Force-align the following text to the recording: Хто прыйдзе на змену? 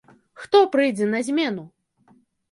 Хто 0.43 0.61
прыйдзе 0.75 1.05
на 1.11 1.19
змену? 1.27 1.65